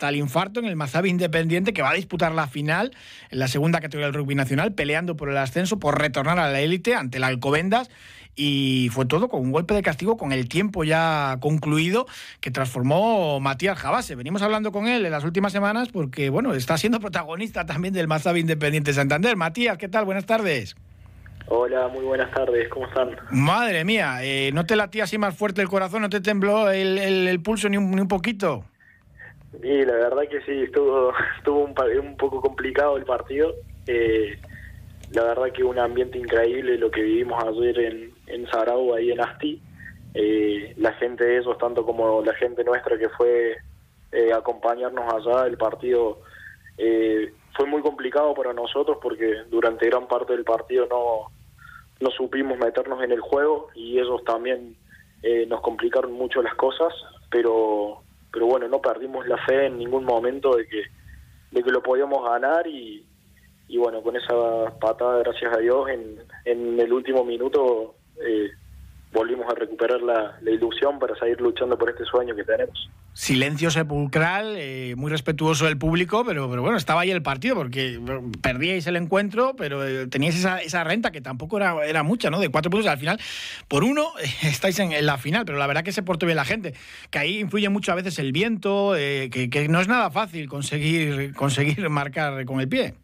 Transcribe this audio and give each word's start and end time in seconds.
hasta 0.00 0.08
el 0.08 0.16
infarto 0.16 0.60
en 0.60 0.66
el 0.66 0.76
Mazabi 0.76 1.10
Independiente, 1.10 1.74
que 1.74 1.82
va 1.82 1.90
a 1.90 1.94
disputar 1.94 2.32
la 2.32 2.46
final 2.46 2.90
en 3.28 3.38
la 3.38 3.48
segunda 3.48 3.82
categoría 3.82 4.06
del 4.06 4.14
rugby 4.14 4.34
nacional, 4.34 4.72
peleando 4.72 5.14
por 5.14 5.28
el 5.28 5.36
ascenso, 5.36 5.78
por 5.78 6.00
retornar 6.00 6.38
a 6.38 6.50
la 6.50 6.58
élite 6.62 6.94
ante 6.94 7.18
el 7.18 7.24
Alcobendas 7.24 7.90
y 8.34 8.88
fue 8.92 9.04
todo 9.04 9.28
con 9.28 9.42
un 9.42 9.52
golpe 9.52 9.74
de 9.74 9.82
castigo 9.82 10.16
con 10.16 10.32
el 10.32 10.48
tiempo 10.48 10.84
ya 10.84 11.36
concluido 11.40 12.06
que 12.40 12.50
transformó 12.50 13.40
Matías 13.40 13.78
Jabase. 13.78 14.14
Venimos 14.14 14.40
hablando 14.40 14.72
con 14.72 14.88
él 14.88 15.04
en 15.04 15.12
las 15.12 15.22
últimas 15.22 15.52
semanas 15.52 15.90
porque, 15.92 16.30
bueno, 16.30 16.54
está 16.54 16.78
siendo 16.78 16.98
protagonista 16.98 17.66
también 17.66 17.92
del 17.92 18.08
Mazabi 18.08 18.40
Independiente 18.40 18.94
Santander. 18.94 19.36
Matías, 19.36 19.76
¿qué 19.76 19.88
tal? 19.88 20.06
Buenas 20.06 20.24
tardes. 20.24 20.76
Hola, 21.48 21.88
muy 21.88 22.04
buenas 22.04 22.32
tardes, 22.32 22.70
¿cómo 22.70 22.86
están? 22.86 23.16
Madre 23.32 23.84
mía, 23.84 24.20
eh, 24.22 24.50
¿no 24.54 24.64
te 24.64 24.76
latía 24.76 25.04
así 25.04 25.18
más 25.18 25.36
fuerte 25.36 25.60
el 25.60 25.68
corazón, 25.68 26.00
no 26.00 26.08
te 26.08 26.22
tembló 26.22 26.70
el, 26.70 27.38
pulso 27.42 27.68
ni 27.68 27.76
un, 27.76 28.08
poquito? 28.08 28.64
Sí, 29.52 29.84
la 29.84 29.94
verdad 29.94 30.28
que 30.28 30.40
sí, 30.42 30.62
estuvo, 30.62 31.12
estuvo 31.38 31.60
un, 31.64 31.74
un 32.06 32.16
poco 32.16 32.40
complicado 32.40 32.96
el 32.96 33.04
partido. 33.04 33.54
Eh, 33.86 34.38
la 35.12 35.24
verdad 35.24 35.52
que 35.52 35.64
un 35.64 35.78
ambiente 35.78 36.18
increíble 36.18 36.78
lo 36.78 36.90
que 36.90 37.02
vivimos 37.02 37.42
ayer 37.42 37.78
en, 37.80 38.14
en 38.26 38.46
Sarau, 38.48 38.94
ahí 38.94 39.10
en 39.10 39.20
Asti. 39.20 39.60
Eh, 40.14 40.74
la 40.76 40.92
gente 40.94 41.24
de 41.24 41.38
esos, 41.38 41.58
tanto 41.58 41.84
como 41.84 42.22
la 42.22 42.34
gente 42.34 42.64
nuestra 42.64 42.98
que 42.98 43.08
fue 43.10 43.56
eh, 44.12 44.32
acompañarnos 44.32 45.12
allá, 45.12 45.46
el 45.46 45.56
partido 45.56 46.20
eh, 46.78 47.32
fue 47.56 47.66
muy 47.66 47.82
complicado 47.82 48.34
para 48.34 48.52
nosotros 48.52 48.98
porque 49.02 49.42
durante 49.50 49.86
gran 49.86 50.08
parte 50.08 50.32
del 50.32 50.44
partido 50.44 50.86
no, 50.86 51.30
no 52.00 52.10
supimos 52.10 52.58
meternos 52.58 53.02
en 53.02 53.12
el 53.12 53.20
juego 53.20 53.68
y 53.74 53.98
ellos 53.98 54.24
también 54.24 54.76
eh, 55.22 55.46
nos 55.46 55.60
complicaron 55.60 56.12
mucho 56.12 56.42
las 56.42 56.54
cosas, 56.54 56.92
pero, 57.30 58.02
pero 58.32 58.46
bueno, 58.46 58.68
no 58.68 58.80
perdimos 58.80 59.26
la 59.26 59.38
fe 59.38 59.66
en 59.66 59.78
ningún 59.78 60.04
momento 60.04 60.56
de 60.56 60.66
que, 60.66 60.82
de 61.50 61.62
que 61.62 61.70
lo 61.70 61.82
podíamos 61.82 62.24
ganar 62.24 62.66
y, 62.66 63.04
y 63.68 63.76
bueno, 63.76 64.02
con 64.02 64.16
esa 64.16 64.78
patada, 64.80 65.18
gracias 65.18 65.56
a 65.56 65.60
Dios, 65.60 65.88
en, 65.88 66.18
en 66.44 66.80
el 66.80 66.92
último 66.92 67.24
minuto 67.24 67.94
eh, 68.24 68.50
volvimos 69.12 69.46
a 69.50 69.54
recuperar 69.54 70.00
la, 70.02 70.38
ilusión 70.50 70.98
para 70.98 71.16
seguir 71.16 71.40
luchando 71.40 71.76
por 71.76 71.90
este 71.90 72.04
sueño 72.04 72.34
que 72.34 72.44
tenemos. 72.44 72.90
Silencio 73.12 73.70
sepulcral, 73.70 74.54
eh, 74.56 74.94
muy 74.96 75.10
respetuoso 75.10 75.66
del 75.66 75.76
público, 75.76 76.24
pero, 76.24 76.48
pero 76.48 76.62
bueno, 76.62 76.76
estaba 76.76 77.00
ahí 77.00 77.10
el 77.10 77.22
partido 77.22 77.56
porque 77.56 78.00
perdíais 78.40 78.86
el 78.86 78.96
encuentro, 78.96 79.54
pero 79.56 79.86
eh, 79.86 80.06
teníais 80.06 80.36
esa, 80.36 80.58
esa 80.58 80.84
renta 80.84 81.10
que 81.10 81.20
tampoco 81.20 81.56
era, 81.56 81.84
era 81.84 82.02
mucha, 82.02 82.30
¿no? 82.30 82.38
De 82.38 82.48
cuatro 82.50 82.70
puntos 82.70 82.88
al 82.88 82.98
final. 82.98 83.20
Por 83.66 83.82
uno 83.82 84.12
estáis 84.42 84.78
en, 84.78 85.04
la 85.04 85.18
final, 85.18 85.44
pero 85.44 85.58
la 85.58 85.66
verdad 85.66 85.82
que 85.82 85.92
se 85.92 86.02
portó 86.02 86.26
bien 86.26 86.36
la 86.36 86.44
gente, 86.44 86.74
que 87.10 87.18
ahí 87.18 87.40
influye 87.40 87.68
mucho 87.68 87.90
a 87.92 87.96
veces 87.96 88.18
el 88.20 88.32
viento, 88.32 88.92
que, 88.94 89.48
que 89.50 89.68
no 89.68 89.80
es 89.80 89.88
nada 89.88 90.10
fácil 90.10 90.48
conseguir, 90.48 91.34
conseguir 91.34 91.88
marcar 91.90 92.44
con 92.44 92.60
el 92.60 92.68
pie. 92.68 92.94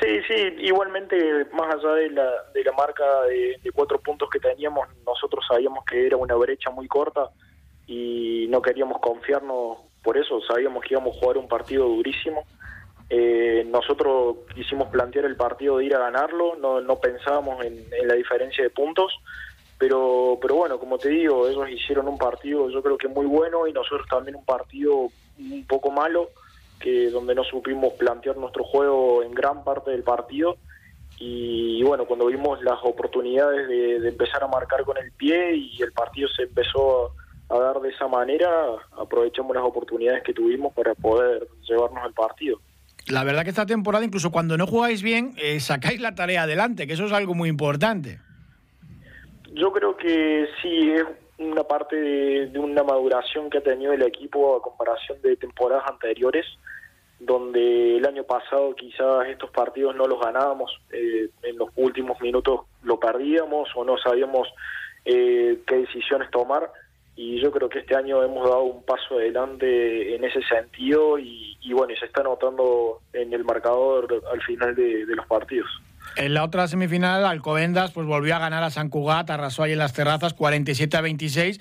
Sí, 0.00 0.20
sí, 0.28 0.34
igualmente, 0.58 1.46
más 1.52 1.74
allá 1.74 1.94
de 1.94 2.10
la, 2.10 2.30
de 2.52 2.62
la 2.62 2.72
marca 2.72 3.22
de, 3.22 3.58
cuatro 3.74 3.98
puntos 3.98 4.28
que 4.30 4.38
teníamos, 4.38 4.86
nosotros 5.06 5.44
sabíamos 5.48 5.84
que 5.86 6.06
era 6.06 6.16
una 6.16 6.34
brecha 6.34 6.70
muy 6.70 6.86
corta 6.86 7.30
y 7.86 8.46
no 8.50 8.60
queríamos 8.60 9.00
confiarnos 9.00 9.78
por 10.02 10.18
eso, 10.18 10.40
sabíamos 10.42 10.84
que 10.84 10.94
íbamos 10.94 11.16
a 11.16 11.20
jugar 11.20 11.38
un 11.38 11.48
partido 11.48 11.86
durísimo. 11.86 12.44
Eh, 13.10 13.66
nosotros 13.70 14.36
quisimos 14.54 14.88
plantear 14.88 15.24
el 15.24 15.36
partido 15.36 15.78
de 15.78 15.86
ir 15.86 15.94
a 15.94 16.00
ganarlo, 16.00 16.56
no, 16.56 16.82
no 16.82 16.96
pensábamos 16.96 17.64
en, 17.64 17.86
en 17.90 18.06
la 18.06 18.14
diferencia 18.14 18.62
de 18.62 18.68
puntos, 18.68 19.10
pero, 19.78 20.38
pero 20.42 20.56
bueno, 20.56 20.78
como 20.78 20.98
te 20.98 21.08
digo, 21.08 21.48
ellos 21.48 21.70
hicieron 21.70 22.08
un 22.08 22.18
partido 22.18 22.68
yo 22.68 22.82
creo 22.82 22.98
que 22.98 23.08
muy 23.08 23.24
bueno 23.24 23.66
y 23.66 23.72
nosotros 23.72 24.06
también 24.08 24.36
un 24.36 24.44
partido 24.44 25.08
un 25.38 25.66
poco 25.66 25.90
malo 25.90 26.28
que 26.78 27.10
donde 27.10 27.34
no 27.34 27.44
supimos 27.44 27.92
plantear 27.94 28.36
nuestro 28.36 28.64
juego 28.64 29.22
en 29.22 29.32
gran 29.32 29.64
parte 29.64 29.90
del 29.90 30.02
partido 30.02 30.56
y, 31.20 31.82
bueno, 31.82 32.04
cuando 32.06 32.26
vimos 32.26 32.62
las 32.62 32.78
oportunidades 32.82 33.66
de, 33.66 34.08
empezar 34.08 34.42
a 34.44 34.46
marcar 34.46 34.84
con 34.84 34.96
el 34.98 35.10
pie 35.12 35.56
y 35.56 35.82
el 35.82 35.92
partido 35.92 36.28
se 36.28 36.44
empezó 36.44 37.12
a, 37.50 37.58
dar 37.58 37.80
de 37.80 37.88
esa 37.88 38.06
manera, 38.06 38.48
aprovechamos 38.96 39.56
las 39.56 39.64
oportunidades 39.64 40.22
que 40.22 40.32
tuvimos 40.32 40.72
para 40.74 40.94
poder 40.94 41.48
llevarnos 41.68 42.04
al 42.04 42.12
partido. 42.12 42.60
La 43.08 43.24
verdad 43.24 43.42
que 43.42 43.50
esta 43.50 43.66
temporada, 43.66 44.04
incluso 44.04 44.30
cuando 44.30 44.56
no 44.56 44.66
jugáis 44.66 45.02
bien, 45.02 45.34
eh, 45.38 45.58
sacáis 45.58 46.00
la 46.00 46.14
tarea 46.14 46.42
adelante, 46.42 46.86
que 46.86 46.92
eso 46.92 47.06
es 47.06 47.12
algo 47.12 47.34
muy 47.34 47.48
importante. 47.48 48.20
Yo 49.54 49.72
creo 49.72 49.96
que 49.96 50.46
sí, 50.62 50.92
es 50.92 51.04
una 51.38 51.64
parte 51.64 51.96
de, 51.96 52.58
una 52.58 52.82
maduración 52.84 53.48
que 53.50 53.58
ha 53.58 53.62
tenido 53.62 53.92
el 53.92 54.02
equipo 54.02 54.56
a 54.56 54.62
comparación 54.62 55.20
de 55.22 55.36
temporadas 55.36 55.84
anteriores, 55.90 56.44
donde 57.28 57.98
el 57.98 58.06
año 58.06 58.24
pasado 58.24 58.74
quizás 58.74 59.28
estos 59.28 59.50
partidos 59.50 59.94
no 59.94 60.08
los 60.08 60.20
ganábamos, 60.20 60.72
eh, 60.90 61.28
en 61.42 61.58
los 61.58 61.68
últimos 61.76 62.20
minutos 62.20 62.62
lo 62.82 62.98
perdíamos 62.98 63.68
o 63.76 63.84
no 63.84 63.96
sabíamos 63.98 64.48
eh, 65.04 65.60
qué 65.66 65.76
decisiones 65.76 66.30
tomar 66.30 66.72
y 67.14 67.40
yo 67.40 67.52
creo 67.52 67.68
que 67.68 67.80
este 67.80 67.94
año 67.94 68.22
hemos 68.24 68.48
dado 68.48 68.62
un 68.62 68.82
paso 68.82 69.16
adelante 69.16 70.14
en 70.14 70.24
ese 70.24 70.40
sentido 70.42 71.18
y, 71.18 71.56
bueno, 71.72 71.94
se 71.98 72.06
está 72.06 72.22
notando 72.22 73.00
en 73.12 73.32
el 73.32 73.44
marcador 73.44 74.22
al 74.32 74.40
final 74.42 74.74
de 74.74 75.04
los 75.06 75.26
partidos. 75.26 75.68
En 76.16 76.34
la 76.34 76.44
otra 76.44 76.66
semifinal, 76.66 77.24
Alcobendas 77.26 77.92
pues 77.92 78.06
volvió 78.06 78.34
a 78.34 78.38
ganar 78.38 78.62
a 78.62 78.70
San 78.70 78.88
Cugat, 78.88 79.30
arrasó 79.30 79.62
ahí 79.62 79.72
en 79.72 79.78
las 79.78 79.92
terrazas 79.92 80.34
47 80.34 80.96
a 80.96 81.00
26. 81.00 81.60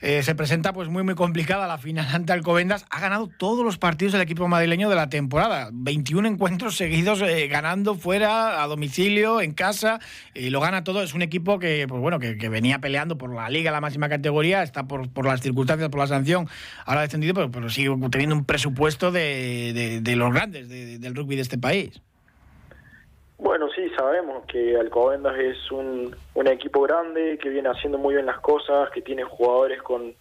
Eh, 0.00 0.22
se 0.22 0.34
presenta 0.34 0.72
pues 0.72 0.88
muy 0.88 1.02
muy 1.02 1.14
complicada 1.14 1.66
la 1.66 1.78
final 1.78 2.06
ante 2.12 2.32
Alcobendas. 2.32 2.86
Ha 2.90 3.00
ganado 3.00 3.28
todos 3.28 3.64
los 3.64 3.78
partidos 3.78 4.12
del 4.12 4.22
equipo 4.22 4.48
madrileño 4.48 4.88
de 4.88 4.96
la 4.96 5.08
temporada. 5.08 5.70
21 5.72 6.28
encuentros 6.28 6.76
seguidos 6.76 7.22
eh, 7.22 7.48
ganando 7.48 7.94
fuera, 7.94 8.62
a 8.62 8.66
domicilio, 8.66 9.40
en 9.40 9.52
casa. 9.52 10.00
Y 10.34 10.50
lo 10.50 10.60
gana 10.60 10.84
todo. 10.84 11.02
Es 11.02 11.14
un 11.14 11.22
equipo 11.22 11.58
que, 11.58 11.86
pues 11.88 12.00
bueno, 12.00 12.18
que, 12.18 12.34
venía 12.48 12.78
peleando 12.78 13.18
por 13.18 13.34
la 13.34 13.48
liga, 13.50 13.70
la 13.70 13.80
máxima 13.80 14.08
categoría. 14.08 14.62
Está 14.62 14.86
por, 14.86 15.10
por 15.10 15.26
las 15.26 15.40
circunstancias, 15.40 15.88
por 15.88 16.00
la 16.00 16.06
sanción. 16.06 16.48
Ahora 16.84 17.02
descendido, 17.02 17.34
pero, 17.34 17.50
pero 17.50 17.70
sigue 17.70 17.90
teniendo 18.10 18.36
un 18.36 18.44
presupuesto 18.44 19.10
de, 19.10 20.00
de, 20.02 20.16
los 20.16 20.32
grandes 20.32 20.68
del 20.68 21.14
rugby 21.14 21.36
de 21.36 21.42
este 21.42 21.58
país. 21.58 22.00
Bueno, 23.38 23.68
sí, 23.74 23.90
sabemos 23.96 24.44
que 24.46 24.78
Alcobendas 24.78 25.38
es 25.38 25.70
un, 25.70 26.16
un 26.34 26.46
equipo 26.46 26.80
grande, 26.82 27.38
que 27.38 27.50
viene 27.50 27.68
haciendo 27.68 27.98
muy 27.98 28.14
bien 28.14 28.26
las 28.26 28.40
cosas, 28.40 28.90
que 28.90 29.02
tiene 29.02 29.24
jugadores 29.24 29.82
con, 29.82 30.14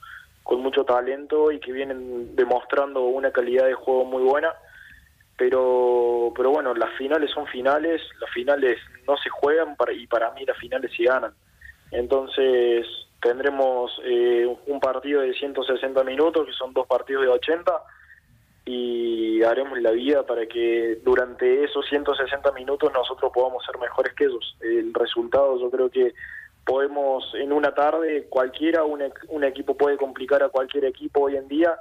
con 0.43 0.61
mucho 0.61 0.83
talento 0.83 1.51
y 1.51 1.59
que 1.59 1.71
vienen 1.71 2.35
demostrando 2.35 3.01
una 3.05 3.31
calidad 3.31 3.65
de 3.65 3.73
juego 3.73 4.05
muy 4.05 4.23
buena. 4.23 4.53
Pero, 5.37 6.31
pero 6.35 6.51
bueno, 6.51 6.73
las 6.73 6.93
finales 6.97 7.31
son 7.31 7.47
finales, 7.47 8.01
las 8.19 8.29
finales 8.31 8.79
no 9.07 9.17
se 9.17 9.29
juegan 9.29 9.75
para, 9.75 9.91
y 9.91 10.07
para 10.07 10.31
mí 10.31 10.45
las 10.45 10.57
finales 10.57 10.91
se 10.95 11.03
ganan. 11.03 11.33
Entonces 11.91 12.85
tendremos 13.21 13.91
eh, 14.03 14.45
un 14.67 14.79
partido 14.79 15.21
de 15.21 15.33
160 15.33 16.03
minutos, 16.03 16.45
que 16.45 16.53
son 16.53 16.73
dos 16.73 16.85
partidos 16.87 17.23
de 17.23 17.29
80, 17.29 17.71
y 18.65 19.43
haremos 19.43 19.79
la 19.79 19.91
vida 19.91 20.25
para 20.25 20.47
que 20.47 20.99
durante 21.03 21.63
esos 21.63 21.85
160 21.87 22.51
minutos 22.53 22.91
nosotros 22.93 23.31
podamos 23.33 23.63
ser 23.63 23.77
mejores 23.77 24.13
que 24.13 24.25
ellos. 24.25 24.57
El 24.61 24.93
resultado 24.93 25.59
yo 25.59 25.69
creo 25.69 25.89
que 25.89 26.13
podemos 26.65 27.23
en 27.35 27.53
una 27.53 27.73
tarde 27.73 28.25
cualquiera, 28.27 28.83
un, 28.83 29.03
un 29.29 29.43
equipo 29.43 29.77
puede 29.77 29.97
complicar 29.97 30.41
a 30.41 30.49
cualquier 30.49 30.85
equipo 30.85 31.21
hoy 31.21 31.35
en 31.37 31.47
día, 31.47 31.75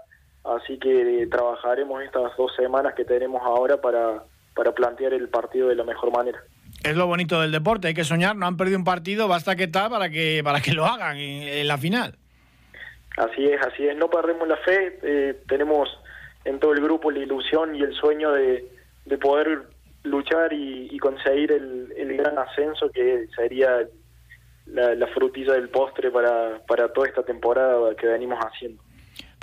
así 0.44 0.78
que 0.78 1.26
trabajaremos 1.30 2.02
estas 2.02 2.36
dos 2.36 2.54
semanas 2.54 2.94
que 2.94 3.04
tenemos 3.04 3.40
ahora 3.42 3.80
para, 3.80 4.22
para 4.54 4.72
plantear 4.72 5.14
el 5.14 5.28
partido 5.30 5.68
de 5.68 5.76
la 5.76 5.84
mejor 5.84 6.12
manera. 6.12 6.42
Es 6.82 6.96
lo 6.96 7.06
bonito 7.06 7.40
del 7.40 7.50
deporte, 7.50 7.88
hay 7.88 7.94
que 7.94 8.04
soñar, 8.04 8.36
no 8.36 8.46
han 8.46 8.58
perdido 8.58 8.76
un 8.76 8.84
partido, 8.84 9.26
basta 9.26 9.56
que 9.56 9.68
tal 9.68 9.90
para 9.90 10.10
que, 10.10 10.42
para 10.44 10.60
que 10.60 10.72
lo 10.72 10.84
hagan 10.84 11.16
en, 11.16 11.66
la 11.66 11.78
final. 11.78 12.18
Así 13.16 13.46
es, 13.46 13.60
así 13.62 13.86
es, 13.86 13.96
no 13.96 14.10
perdemos 14.10 14.46
la 14.46 14.56
fe, 14.58 14.98
eh, 15.02 15.40
tenemos 15.48 15.88
en 16.44 16.58
todo 16.58 16.72
el 16.72 16.80
grupo 16.80 17.10
la 17.10 17.20
ilusión 17.20 17.74
y 17.74 17.82
el 17.82 17.94
sueño 17.94 18.32
de, 18.32 18.64
de 19.04 19.18
poder 19.18 19.62
luchar 20.02 20.52
y, 20.52 20.96
conseguir 20.98 21.52
el, 21.52 21.92
el, 21.96 22.16
gran 22.16 22.38
ascenso 22.38 22.90
que 22.90 23.26
sería 23.34 23.86
la, 24.66 24.94
la 24.94 25.06
frutilla 25.08 25.54
del 25.54 25.68
postre 25.68 26.10
para, 26.10 26.60
para 26.66 26.92
toda 26.92 27.08
esta 27.08 27.22
temporada 27.22 27.94
que 27.94 28.06
venimos 28.06 28.38
haciendo. 28.38 28.82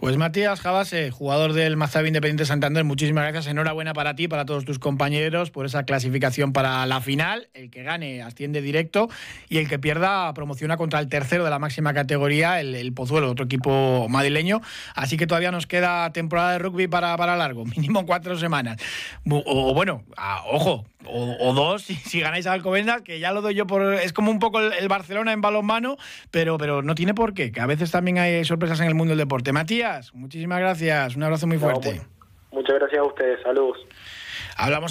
Pues 0.01 0.17
Matías 0.17 0.59
Jabase, 0.61 1.11
jugador 1.11 1.53
del 1.53 1.77
Mazabi 1.77 2.07
Independiente 2.07 2.45
Santander, 2.45 2.83
muchísimas 2.83 3.21
gracias. 3.21 3.45
Enhorabuena 3.45 3.93
para 3.93 4.15
ti, 4.15 4.27
para 4.27 4.45
todos 4.45 4.65
tus 4.65 4.79
compañeros, 4.79 5.51
por 5.51 5.67
esa 5.67 5.83
clasificación 5.83 6.53
para 6.53 6.83
la 6.87 7.01
final. 7.01 7.49
El 7.53 7.69
que 7.69 7.83
gane 7.83 8.23
asciende 8.23 8.63
directo 8.63 9.09
y 9.47 9.59
el 9.59 9.69
que 9.69 9.77
pierda 9.77 10.33
promociona 10.33 10.75
contra 10.75 10.99
el 10.99 11.07
tercero 11.07 11.43
de 11.43 11.51
la 11.51 11.59
máxima 11.59 11.93
categoría, 11.93 12.59
el, 12.61 12.91
Pozuelo, 12.93 13.29
otro 13.29 13.45
equipo 13.45 14.07
madrileño. 14.09 14.61
Así 14.95 15.17
que 15.17 15.27
todavía 15.27 15.51
nos 15.51 15.67
queda 15.67 16.11
temporada 16.11 16.53
de 16.53 16.57
rugby 16.57 16.87
para, 16.87 17.15
para 17.15 17.35
largo, 17.35 17.63
mínimo 17.77 18.03
cuatro 18.07 18.39
semanas. 18.39 18.77
O, 19.29 19.75
bueno, 19.75 20.03
ojo, 20.47 20.83
o, 21.05 21.53
dos 21.53 21.83
si, 22.05 22.19
ganáis 22.21 22.47
a 22.47 22.53
Alcobendas, 22.53 23.03
que 23.03 23.19
ya 23.19 23.31
lo 23.33 23.43
doy 23.43 23.53
yo 23.53 23.67
por. 23.67 23.93
Es 23.93 24.13
como 24.13 24.31
un 24.31 24.39
poco 24.39 24.61
el, 24.61 24.73
el 24.73 24.87
Barcelona 24.87 25.31
en 25.31 25.41
balonmano, 25.41 25.97
pero, 26.31 26.57
pero 26.57 26.81
no 26.81 26.95
tiene 26.95 27.13
por 27.13 27.35
qué, 27.35 27.51
que 27.51 27.61
a 27.61 27.67
veces 27.67 27.91
también 27.91 28.17
hay 28.17 28.43
sorpresas 28.45 28.79
en 28.79 28.87
el 28.87 28.95
mundo 28.95 29.11
del 29.11 29.19
deporte. 29.19 29.53
Matías. 29.53 29.90
Gracias, 29.91 30.13
muchísimas 30.13 30.59
gracias. 30.59 31.15
Un 31.15 31.23
abrazo 31.23 31.47
muy 31.47 31.57
fuerte. 31.57 32.01
muchas 32.51 32.75
gracias 32.79 32.99
a 32.99 33.03
ustedes, 33.03 33.41
saludos. 33.43 33.77
Hablamos 34.57 34.89